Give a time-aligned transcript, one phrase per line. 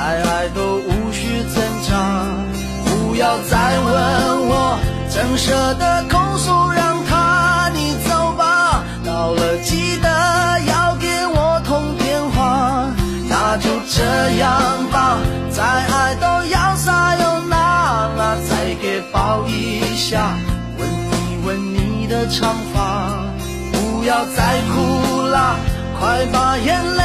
[0.00, 1.92] 再爱都无需挣扎。
[2.86, 4.78] 不要再问我，
[5.10, 8.82] 怎舍得空手让他你走吧。
[9.04, 10.08] 到了记得
[10.66, 12.88] 要给我通电话，
[13.28, 14.48] 那就这样
[14.90, 15.18] 吧。
[15.50, 20.32] 再爱都要撒又那拉，再给抱一下，
[20.78, 20.88] 吻
[21.28, 23.20] 一吻你的长发。
[23.70, 25.56] 不要再哭了，
[26.00, 27.04] 快把眼泪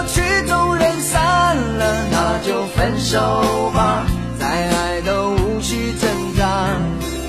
[2.81, 3.19] 分手
[3.75, 4.07] 吧，
[4.39, 6.47] 再爱都无需挣扎。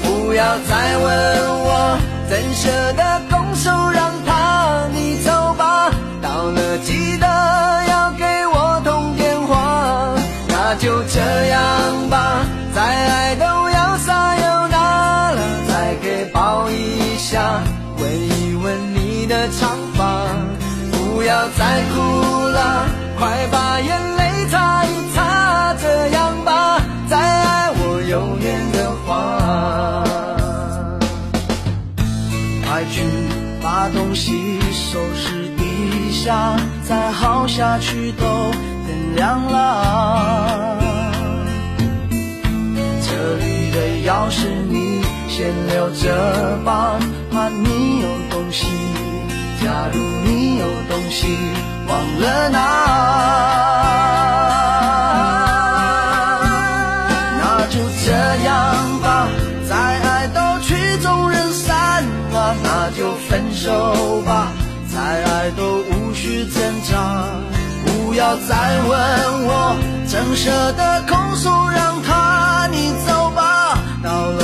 [0.03, 5.91] 不要再问我，怎舍得拱手让他你走吧。
[6.22, 7.27] 到了记得
[7.86, 10.14] 要给我通电话，
[10.48, 17.61] 那就这样吧，再爱都要撒又那了，再给抱一下，
[17.98, 20.25] 吻一吻你的长发。
[20.91, 22.00] 不要再哭
[22.48, 22.87] 了，
[23.19, 23.47] 快
[36.23, 38.25] 下，再耗下去都
[38.87, 40.78] 天亮了。
[43.03, 46.97] 这里的钥匙你先留着吧，
[47.32, 48.69] 怕你有东西。
[49.65, 51.37] 假如你有东西
[51.88, 52.59] 忘了拿，
[57.41, 58.12] 那就这
[58.44, 58.55] 样
[59.03, 59.27] 吧，
[59.69, 64.53] 再爱都曲终人散了，那就分手吧，
[66.47, 67.25] 挣扎。
[67.84, 69.76] 不要再问我，
[70.06, 73.78] 怎舍得空手让他你走吧。
[74.03, 74.42] 到了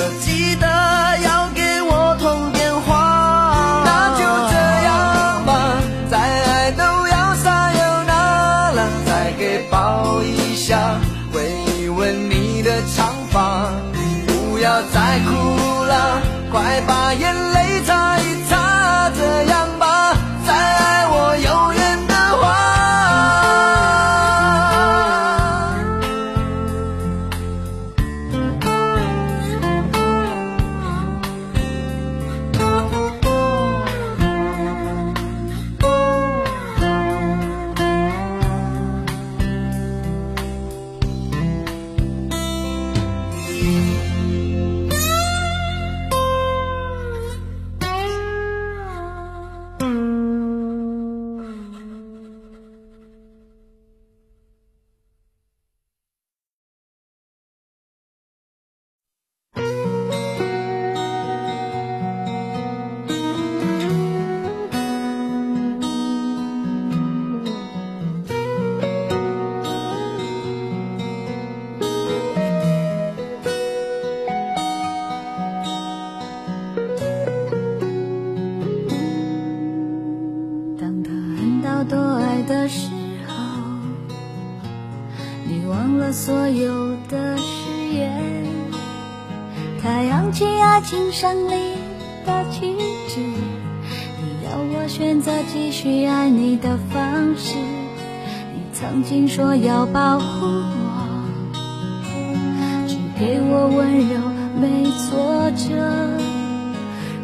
[90.39, 91.75] 起爱情胜利
[92.25, 92.73] 的旗
[93.09, 97.57] 帜，你要我选择继续爱你的方式。
[98.55, 101.59] 你曾经说要保护我，
[102.87, 104.21] 只给我温柔，
[104.61, 105.75] 没挫折。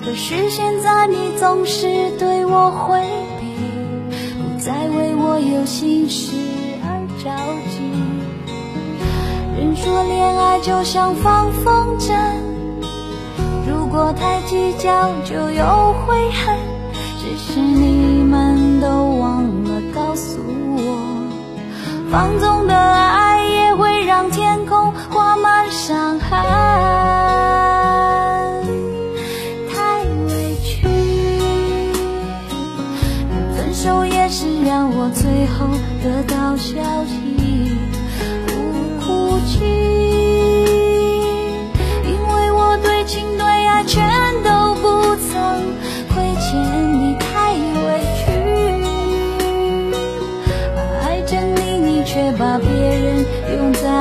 [0.04, 3.00] 可是现在你总是对我回
[3.38, 3.46] 避，
[4.42, 6.32] 不再为我有心事
[6.82, 7.30] 而着
[7.70, 7.78] 急。
[9.56, 12.12] 人说恋爱就像放风筝，
[14.54, 16.56] 计较就有悔恨。
[17.18, 18.86] 只是你们都
[19.18, 20.38] 忘了告诉
[20.76, 20.78] 我，
[22.08, 26.38] 放纵的爱也会让天空挂满伤痕。
[29.72, 30.86] 太委屈，
[33.56, 35.66] 分手也是让我最后
[36.00, 37.76] 得到消息，
[38.46, 38.52] 不
[39.04, 39.58] 哭泣，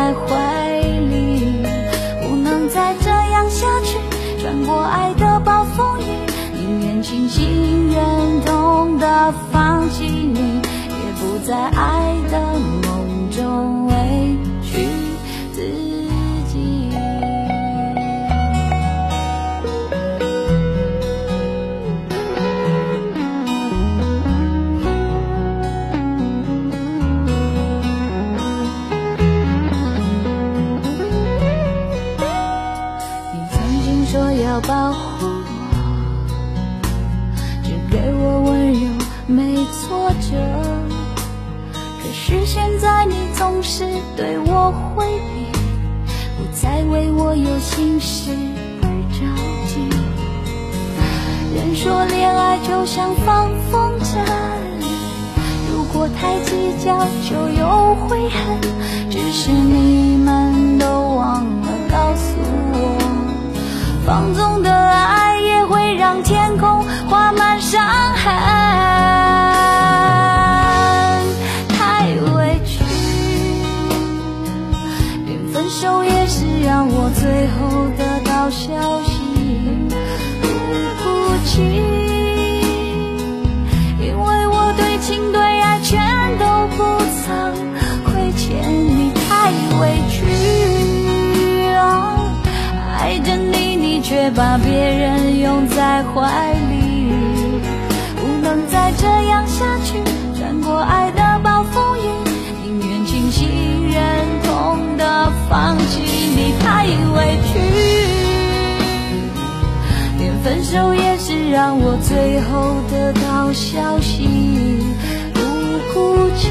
[0.03, 1.63] 在怀里，
[2.21, 3.97] 不能再这样下去，
[4.37, 6.03] 穿过爱的暴风雨，
[6.53, 10.59] 宁愿清醒忍痛的放弃你，
[10.89, 12.42] 也不再爱的
[42.25, 43.83] 是现在你总是
[44.15, 45.05] 对我回
[45.35, 45.51] 避，
[46.37, 48.31] 不再为我有心事
[48.81, 49.19] 而着
[49.67, 49.89] 急。
[51.53, 54.19] 人说恋爱就像放风筝，
[55.69, 58.57] 如果太计较就有悔恨。
[75.63, 79.21] 分手也是让我最后得到消息。
[79.89, 79.95] 对
[80.51, 80.59] 不
[80.99, 81.05] 哭
[81.45, 81.61] 泣，
[83.97, 85.97] 因为我对情对爱全
[86.37, 86.83] 都不
[87.23, 87.55] 曾
[88.03, 90.25] 亏欠你，太委屈。
[91.77, 92.19] 啊
[92.99, 97.07] 爱着你，你却把别人拥在怀里，
[98.17, 100.03] 不能再这样下去，
[100.37, 101.32] 穿过爱的
[105.49, 107.59] 放弃你，太委屈。
[110.19, 114.27] 连分手也是让我最后得到消息，
[115.33, 115.39] 不
[115.93, 116.49] 哭泣，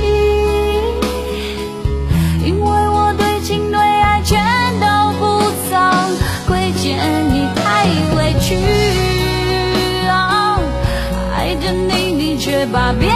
[2.45, 4.39] 因为我对情对爱全
[4.81, 4.87] 都
[5.19, 5.81] 不曾
[6.47, 6.99] 亏欠
[7.33, 7.87] 你，太
[8.17, 8.57] 委屈。
[10.09, 10.59] 啊
[11.35, 13.09] 爱着你，你却把别